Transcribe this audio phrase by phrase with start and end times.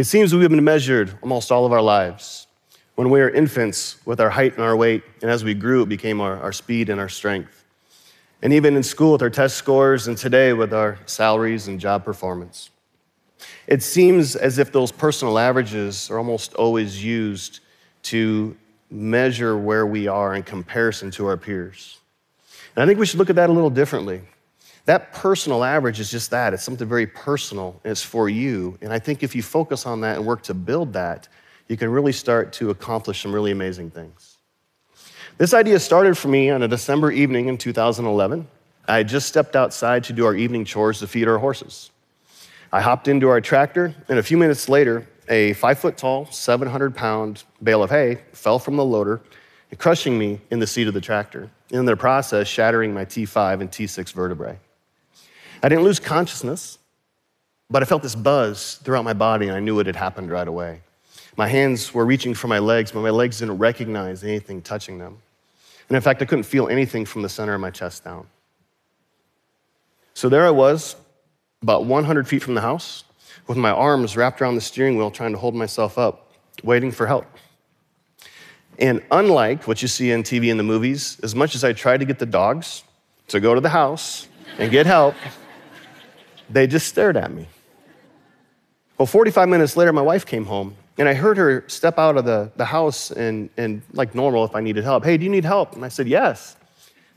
[0.00, 2.46] It seems we've been measured almost all of our lives.
[2.94, 5.90] When we were infants, with our height and our weight, and as we grew, it
[5.90, 7.66] became our, our speed and our strength.
[8.40, 12.02] And even in school with our test scores, and today with our salaries and job
[12.02, 12.70] performance.
[13.66, 17.60] It seems as if those personal averages are almost always used
[18.04, 18.56] to
[18.90, 21.98] measure where we are in comparison to our peers.
[22.74, 24.22] And I think we should look at that a little differently.
[24.86, 28.78] That personal average is just that it's something very personal, and it's for you.
[28.80, 31.28] And I think if you focus on that and work to build that,
[31.68, 34.38] you can really start to accomplish some really amazing things.
[35.38, 38.46] This idea started for me on a December evening in 2011.
[38.88, 41.90] I had just stepped outside to do our evening chores to feed our horses.
[42.72, 46.94] I hopped into our tractor, and a few minutes later, a five foot tall, 700
[46.94, 49.20] pound bale of hay fell from the loader,
[49.78, 53.70] crushing me in the seat of the tractor, in the process, shattering my T5 and
[53.70, 54.58] T6 vertebrae.
[55.62, 56.78] I didn't lose consciousness,
[57.68, 60.48] but I felt this buzz throughout my body, and I knew it had happened right
[60.48, 60.80] away.
[61.36, 65.18] My hands were reaching for my legs, but my legs didn't recognize anything touching them.
[65.88, 68.26] And in fact, I couldn't feel anything from the center of my chest down.
[70.14, 70.96] So there I was,
[71.62, 73.04] about 100 feet from the house,
[73.46, 77.06] with my arms wrapped around the steering wheel, trying to hold myself up, waiting for
[77.06, 77.26] help.
[78.78, 81.98] And unlike what you see on TV and the movies, as much as I tried
[81.98, 82.82] to get the dogs
[83.28, 84.26] to go to the house
[84.58, 85.14] and get help,
[86.50, 87.46] they just stared at me.
[88.98, 92.26] Well, 45 minutes later, my wife came home, and I heard her step out of
[92.26, 95.44] the, the house and, and, like normal, if I needed help, hey, do you need
[95.44, 95.74] help?
[95.74, 96.56] And I said, yes.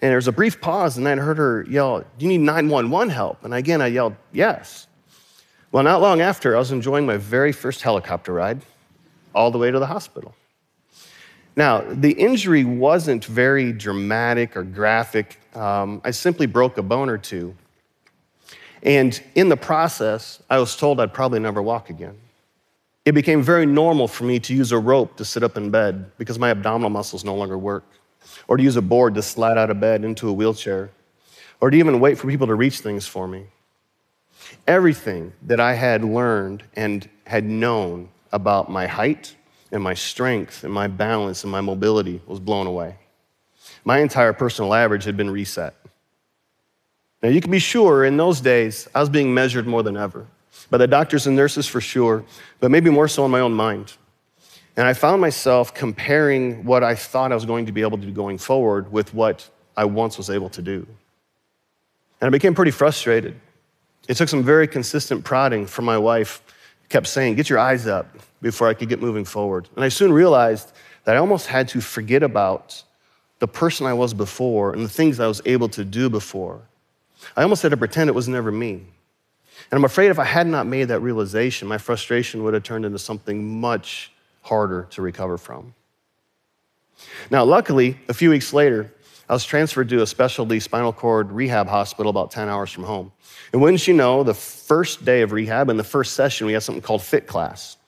[0.00, 2.42] And there was a brief pause, and then I heard her yell, Do you need
[2.42, 3.42] 911 help?
[3.44, 4.86] And again, I yelled, Yes.
[5.72, 8.60] Well, not long after, I was enjoying my very first helicopter ride
[9.34, 10.34] all the way to the hospital.
[11.56, 15.38] Now, the injury wasn't very dramatic or graphic.
[15.56, 17.56] Um, I simply broke a bone or two.
[18.84, 22.18] And in the process, I was told I'd probably never walk again.
[23.04, 26.12] It became very normal for me to use a rope to sit up in bed
[26.18, 27.84] because my abdominal muscles no longer work,
[28.48, 30.90] or to use a board to slide out of bed into a wheelchair,
[31.60, 33.46] or to even wait for people to reach things for me.
[34.66, 39.34] Everything that I had learned and had known about my height
[39.70, 42.96] and my strength and my balance and my mobility was blown away.
[43.84, 45.74] My entire personal average had been reset.
[47.24, 50.26] Now, you can be sure in those days, I was being measured more than ever
[50.68, 52.22] by the doctors and nurses for sure,
[52.60, 53.94] but maybe more so in my own mind.
[54.76, 58.04] And I found myself comparing what I thought I was going to be able to
[58.04, 60.86] do going forward with what I once was able to do.
[62.20, 63.40] And I became pretty frustrated.
[64.06, 66.42] It took some very consistent prodding from my wife,
[66.90, 69.66] kept saying, Get your eyes up before I could get moving forward.
[69.76, 70.74] And I soon realized
[71.04, 72.84] that I almost had to forget about
[73.38, 76.60] the person I was before and the things I was able to do before
[77.36, 78.86] I almost had to pretend it was never me.
[79.70, 82.84] And I'm afraid if I had not made that realization, my frustration would have turned
[82.84, 84.12] into something much
[84.42, 85.74] harder to recover from.
[87.30, 88.92] Now, luckily, a few weeks later,
[89.28, 93.12] I was transferred to a specialty spinal cord rehab hospital about 10 hours from home.
[93.52, 96.62] And wouldn't you know, the first day of rehab, in the first session, we had
[96.62, 97.78] something called Fit Class.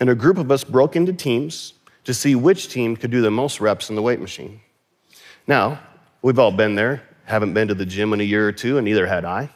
[0.00, 1.74] And a group of us broke into teams
[2.04, 4.60] to see which team could do the most reps in the weight machine.
[5.46, 5.80] Now,
[6.20, 8.84] we've all been there haven't been to the gym in a year or two, and
[8.84, 9.50] neither had I.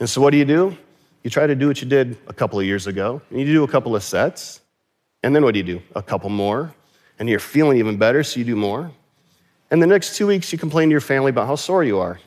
[0.00, 0.76] And so what do you do?
[1.22, 3.64] You try to do what you did a couple of years ago, and you do
[3.64, 4.60] a couple of sets,
[5.22, 5.82] and then what do you do?
[5.94, 6.74] A couple more,
[7.18, 8.90] and you're feeling even better, so you do more.
[9.70, 12.20] And the next two weeks, you complain to your family about how sore you are.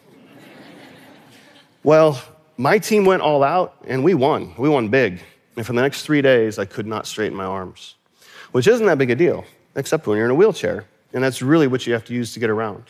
[1.84, 2.22] well,
[2.58, 4.54] my team went all out, and we won.
[4.58, 5.22] We won big.
[5.56, 7.96] And for the next three days, I could not straighten my arms,
[8.52, 10.86] which isn't that big a deal, except when you're in a wheelchair.
[11.14, 12.84] And that's really what you have to use to get around.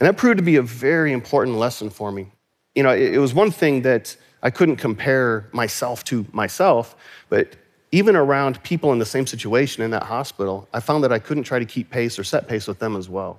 [0.00, 2.32] And that proved to be a very important lesson for me.
[2.74, 6.96] You know, it, was one thing that I couldn't compare myself to myself,
[7.28, 7.56] but
[7.92, 11.44] even around people in the same situation in that hospital, I found that I couldn't
[11.44, 13.38] try to keep pace or set pace with them as well.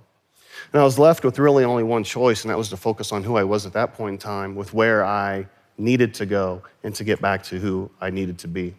[0.71, 3.23] And I was left with really only one choice, and that was to focus on
[3.23, 6.95] who I was at that point in time, with where I needed to go, and
[6.95, 8.73] to get back to who I needed to be.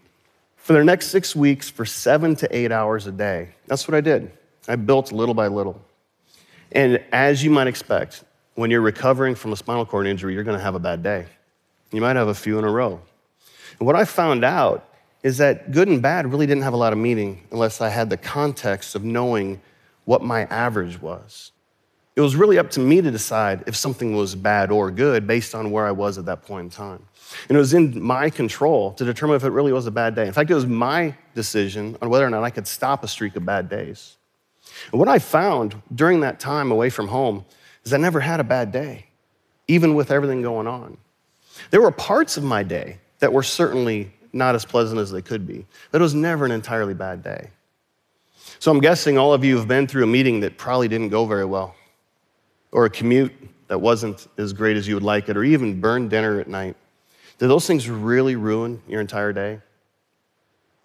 [0.57, 4.01] For the next six weeks, for seven to eight hours a day, that's what I
[4.01, 4.33] did.
[4.67, 5.81] I built little by little.
[6.73, 8.25] And as you might expect,
[8.55, 11.27] when you're recovering from a spinal cord injury, you're going to have a bad day.
[11.93, 13.01] You might have a few in a row.
[13.79, 14.89] And what I found out
[15.23, 18.11] is that good and bad really didn't have a lot of meaning unless I had
[18.11, 19.61] the context of knowing
[20.05, 21.53] what my average was.
[22.15, 25.55] It was really up to me to decide if something was bad or good based
[25.55, 27.05] on where I was at that point in time.
[27.49, 30.27] And it was in my control to determine if it really was a bad day.
[30.27, 33.37] In fact, it was my decision on whether or not I could stop a streak
[33.37, 34.16] of bad days.
[34.91, 37.45] And what I found during that time away from home
[37.85, 39.07] is I never had a bad day,
[39.69, 40.97] even with everything going on.
[41.71, 45.47] There were parts of my day that were certainly not as pleasant as they could
[45.47, 45.67] be.
[45.91, 47.51] But it was never an entirely bad day.
[48.59, 51.27] So I'm guessing all of you have been through a meeting that probably didn't go
[51.27, 51.75] very well,
[52.73, 53.33] or a commute
[53.69, 56.77] that wasn't as great as you would like it, or even burned dinner at night.
[57.39, 59.61] Did those things really ruin your entire day?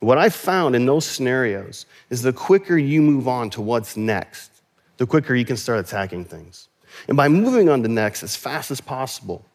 [0.01, 4.63] What I found in those scenarios is the quicker you move on to what's next,
[4.97, 6.69] the quicker you can start attacking things.
[7.07, 9.45] And by moving on to next as fast as possible,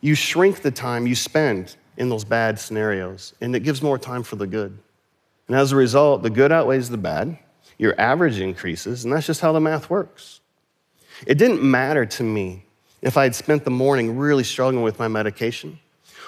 [0.00, 4.22] you shrink the time you spend in those bad scenarios, and it gives more time
[4.22, 4.78] for the good.
[5.48, 7.38] And as a result, the good outweighs the bad,
[7.76, 10.40] your average increases, and that's just how the math works.
[11.26, 12.64] It didn't matter to me
[13.02, 15.78] if I had spent the morning really struggling with my medication,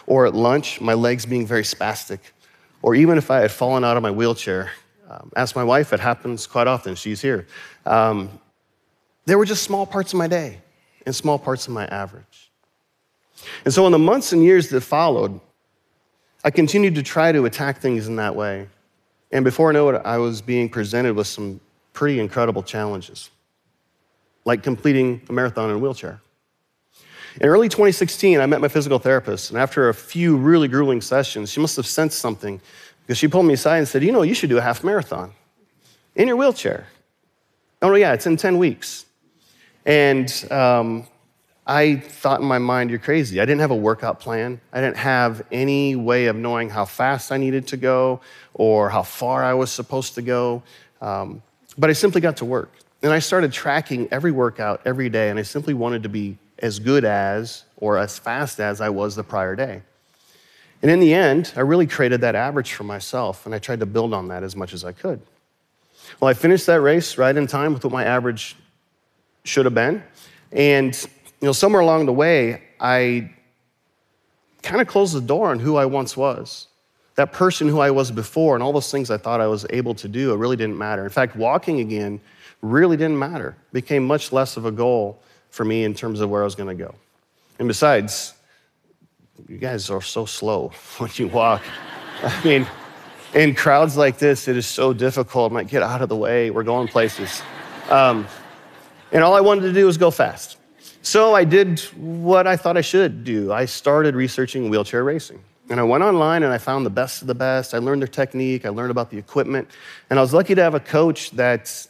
[0.07, 2.19] or at lunch, my legs being very spastic,
[2.83, 4.71] or even if I had fallen out of my wheelchair.
[5.09, 7.47] Um, ask my wife, it happens quite often, she's here.
[7.87, 8.41] Um,
[9.25, 10.59] there were just small parts of my day
[11.07, 12.51] and small parts of my average.
[13.65, 15.41] And so, in the months and years that followed,
[16.45, 18.69] I continued to try to attack things in that way.
[19.31, 21.61] And before I know it, I was being presented with some
[21.93, 23.31] pretty incredible challenges,
[24.45, 26.21] like completing a marathon in a wheelchair.
[27.41, 31.51] In early 2016, I met my physical therapist, and after a few really grueling sessions,
[31.51, 32.61] she must have sensed something
[33.07, 35.33] because she pulled me aside and said, You know, you should do a half marathon
[36.15, 36.89] in your wheelchair.
[37.81, 39.07] Oh, yeah, it's in 10 weeks.
[39.87, 41.07] And um,
[41.67, 43.41] I thought in my mind, You're crazy.
[43.41, 47.33] I didn't have a workout plan, I didn't have any way of knowing how fast
[47.33, 48.21] I needed to go
[48.53, 50.63] or how far I was supposed to go.
[51.01, 51.43] Um,
[51.79, 52.71] but I simply got to work.
[53.03, 56.79] And I started tracking every workout every day, and I simply wanted to be as
[56.79, 59.83] good as or as fast as I was the prior day.
[60.81, 63.87] And in the end, I really created that average for myself, and I tried to
[63.87, 65.21] build on that as much as I could.
[66.21, 68.57] Well, I finished that race right in time with what my average
[69.45, 70.03] should have been.
[70.51, 70.95] And
[71.41, 73.33] you know, somewhere along the way, I
[74.63, 76.69] kind of closed the door on who I once was.
[77.15, 79.95] That person who I was before and all those things I thought I was able
[79.97, 81.05] to do, it really didn't matter.
[81.05, 82.21] In fact, walking again
[82.63, 83.57] really didn't matter.
[83.71, 85.21] It became much less of a goal
[85.53, 86.95] for me in terms of where I was going to go.
[87.59, 88.35] And besides,
[89.47, 90.69] you guys are so slow
[90.99, 91.63] when you walk.
[92.23, 92.67] I mean,
[93.35, 95.53] in crowds like this, it is so difficult.
[95.53, 96.51] I'm like, get out of the way.
[96.51, 97.43] We're going places.
[97.91, 98.27] Um,
[99.13, 100.57] and all I wanted to do was go fast.
[101.03, 103.53] So I did what I thought I should do.
[103.53, 105.43] I started researching wheelchair racing.
[105.69, 107.75] And I went online and I found the best of the best.
[107.75, 109.69] I learned their technique, I learned about the equipment.
[110.09, 111.87] And I was lucky to have a coach that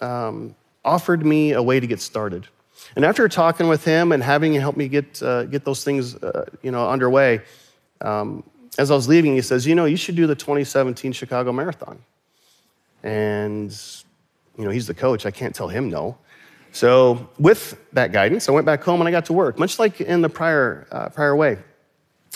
[0.00, 0.54] um,
[0.84, 2.46] offered me a way to get started.
[2.96, 6.14] And after talking with him and having him help me get, uh, get those things
[6.16, 7.40] uh, you know, underway,
[8.00, 8.44] um,
[8.78, 11.98] as I was leaving, he says, You know, you should do the 2017 Chicago Marathon.
[13.02, 13.76] And,
[14.56, 15.26] you know, he's the coach.
[15.26, 16.16] I can't tell him no.
[16.72, 20.00] So, with that guidance, I went back home and I got to work, much like
[20.00, 21.58] in the prior, uh, prior way.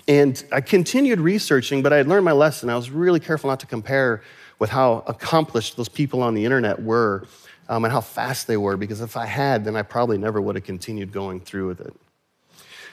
[0.09, 2.69] And I continued researching, but I had learned my lesson.
[2.69, 4.23] I was really careful not to compare
[4.59, 7.27] with how accomplished those people on the internet were
[7.69, 10.55] um, and how fast they were, because if I had, then I probably never would
[10.55, 11.95] have continued going through with it.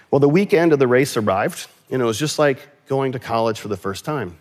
[0.10, 3.60] Well, the weekend of the race arrived, and it was just like going to college
[3.60, 4.38] for the first time.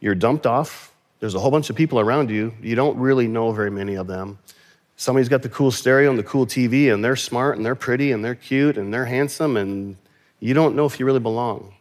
[0.00, 3.52] You're dumped off, there's a whole bunch of people around you, you don't really know
[3.52, 4.38] very many of them.
[4.96, 8.12] Somebody's got the cool stereo and the cool TV, and they're smart and they're pretty
[8.12, 9.96] and they're cute and they're handsome, and
[10.40, 11.74] you don't know if you really belong.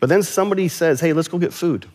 [0.00, 1.86] But then somebody says, Hey, let's go get food.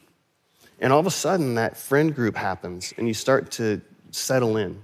[0.80, 4.82] And all of a sudden, that friend group happens, and you start to settle in.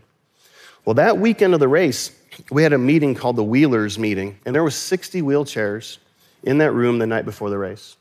[0.85, 2.11] Well, that weekend of the race,
[2.51, 5.97] we had a meeting called the Wheelers meeting, and there was 60 wheelchairs
[6.43, 7.95] in that room the night before the race.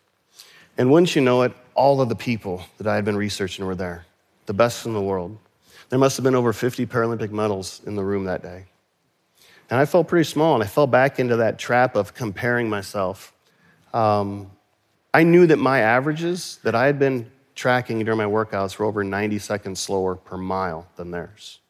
[0.79, 3.75] And wouldn't you know it, all of the people that I had been researching were
[3.75, 4.05] there,
[4.47, 5.39] the best in the world.
[5.91, 8.65] There must have been over 50 Paralympic medals in the room that day.
[9.71, 13.33] And I felt pretty small, and I fell back into that trap of comparing myself.
[13.95, 14.51] Um,
[15.15, 19.05] I knew that my averages that I had been tracking during my workouts were over
[19.05, 21.61] 90 seconds slower per mile than theirs.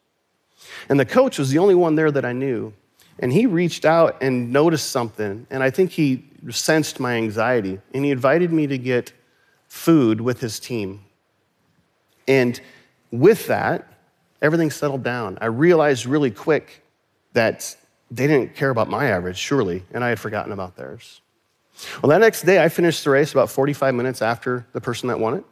[0.89, 2.73] And the coach was the only one there that I knew.
[3.19, 8.03] And he reached out and noticed something, and I think he sensed my anxiety, and
[8.03, 9.13] he invited me to get
[9.67, 11.01] food with his team.
[12.27, 12.59] And
[13.11, 13.87] with that,
[14.41, 15.37] everything settled down.
[15.41, 16.83] I realized really quick
[17.33, 17.75] that
[18.09, 21.21] they didn't care about my average, surely, and I had forgotten about theirs.
[22.01, 25.19] Well, that next day, I finished the race about 45 minutes after the person that
[25.19, 25.45] won it.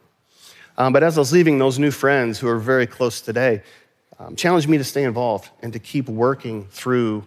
[0.78, 3.62] Um, but as I was leaving, those new friends who are very close today
[4.18, 7.26] um, challenged me to stay involved and to keep working through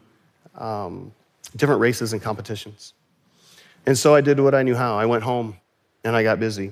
[0.56, 1.12] um,
[1.56, 2.94] different races and competitions.
[3.86, 4.98] And so I did what I knew how.
[4.98, 5.58] I went home
[6.04, 6.72] and I got busy.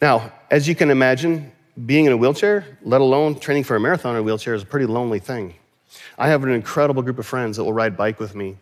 [0.00, 1.52] Now, as you can imagine,
[1.86, 4.66] being in a wheelchair, let alone training for a marathon in a wheelchair, is a
[4.66, 5.54] pretty lonely thing.
[6.18, 8.56] I have an incredible group of friends that will ride bike with me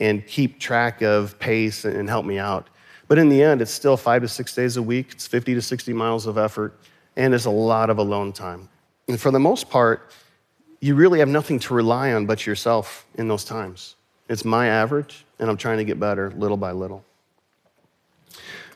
[0.00, 2.68] and keep track of pace and help me out.
[3.08, 5.62] But in the end, it's still five to six days a week, it's 50 to
[5.62, 6.78] 60 miles of effort,
[7.16, 8.68] and it's a lot of alone time.
[9.08, 10.12] And for the most part,
[10.80, 13.96] you really have nothing to rely on but yourself in those times.
[14.28, 17.02] It's my average, and I'm trying to get better little by little.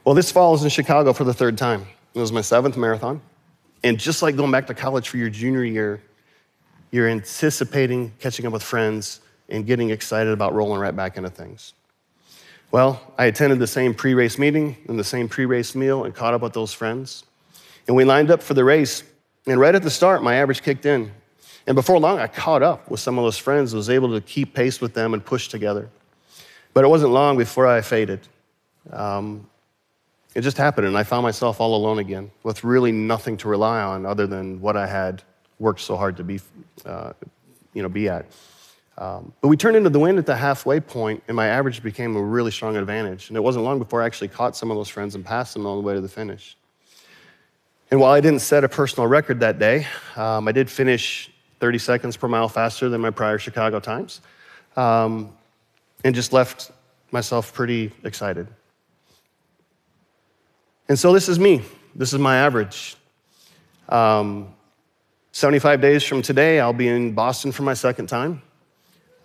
[0.05, 1.87] Well, this fall I was in Chicago for the third time.
[2.15, 3.21] It was my seventh marathon.
[3.85, 6.03] And just like going back to college for your junior year,
[6.91, 11.75] you're anticipating catching up with friends and getting excited about rolling right back into things.
[12.73, 16.15] Well, I attended the same pre race meeting and the same pre race meal and
[16.15, 17.25] caught up with those friends.
[17.87, 19.05] And we lined up for the race.
[19.47, 21.13] And right at the start, my average kicked in.
[21.67, 24.55] And before long, I caught up with some of those friends, was able to keep
[24.55, 25.91] pace with them and push together.
[26.73, 28.27] But it wasn't long before I faded.
[28.91, 29.49] Um,
[30.35, 33.83] it just happened, and I found myself all alone again with really nothing to rely
[33.83, 35.23] on other than what I had
[35.59, 36.41] worked so hard to be,
[36.87, 37.13] uh,
[37.75, 38.27] you know, be at.
[38.99, 42.15] Um, but we turned into the wind at the halfway point, and my average became
[42.15, 43.29] a really strong advantage.
[43.29, 45.67] And it wasn't long before I actually caught some of those friends and passed them
[45.67, 46.57] all the way to the finish.
[47.91, 51.31] And while I didn't set a personal record that day, um, I did finish
[51.61, 54.21] 30 seconds per mile faster than my prior Chicago times,
[54.77, 55.33] um,
[56.05, 56.71] and just left
[57.11, 58.49] myself pretty excited.
[60.89, 61.63] And so this is me.
[61.95, 62.97] This is my average.
[63.89, 64.55] Um,
[65.33, 68.43] 75 days from today, I'll be in Boston for my second time.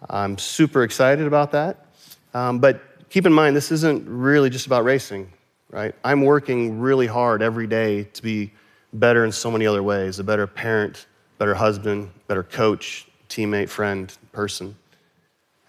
[0.09, 1.85] I'm super excited about that.
[2.33, 5.31] Um, but keep in mind, this isn't really just about racing,
[5.69, 5.95] right?
[6.03, 8.51] I'm working really hard every day to be
[8.93, 14.15] better in so many other ways a better parent, better husband, better coach, teammate, friend,
[14.31, 14.75] person.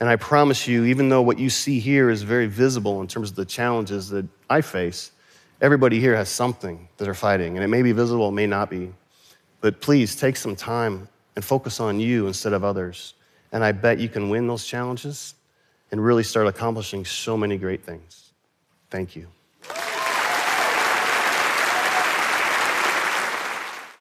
[0.00, 3.30] And I promise you, even though what you see here is very visible in terms
[3.30, 5.10] of the challenges that I face,
[5.60, 7.56] everybody here has something that they're fighting.
[7.56, 8.92] And it may be visible, it may not be.
[9.60, 13.14] But please take some time and focus on you instead of others.
[13.52, 15.34] And I bet you can win those challenges
[15.90, 18.32] and really start accomplishing so many great things.
[18.90, 19.28] Thank you.